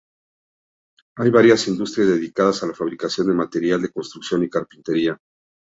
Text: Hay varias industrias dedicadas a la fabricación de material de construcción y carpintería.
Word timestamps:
Hay 1.17 1.29
varias 1.29 1.67
industrias 1.67 2.07
dedicadas 2.09 2.63
a 2.63 2.65
la 2.65 2.73
fabricación 2.73 3.27
de 3.27 3.35
material 3.35 3.83
de 3.83 3.91
construcción 3.91 4.43
y 4.43 4.49
carpintería. 4.49 5.15